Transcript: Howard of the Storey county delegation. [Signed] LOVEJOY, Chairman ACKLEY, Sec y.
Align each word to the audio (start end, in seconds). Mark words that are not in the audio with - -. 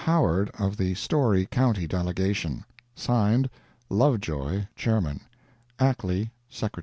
Howard 0.05 0.49
of 0.57 0.77
the 0.77 0.95
Storey 0.95 1.45
county 1.45 1.85
delegation. 1.85 2.65
[Signed] 2.95 3.51
LOVEJOY, 3.87 4.67
Chairman 4.75 5.19
ACKLEY, 5.79 6.31
Sec 6.49 6.75
y. 6.75 6.79